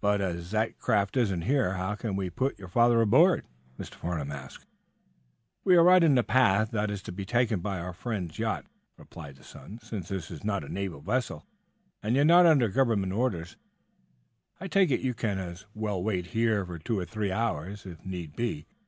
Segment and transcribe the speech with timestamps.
[0.00, 3.46] "But as that craft isn't here, how can we put your father aboard?"
[3.78, 3.94] Mr.
[3.94, 4.66] Farnum asked.
[5.62, 8.66] "We are right in the path that is to be taken by our friends' yacht,"
[8.98, 9.78] replied the son.
[9.80, 11.46] "Since this is not a naval vessel,
[12.02, 13.56] and you are not under Government orders,
[14.60, 18.04] I take it you can as well wait here for two or three hours, if
[18.04, 18.66] need be.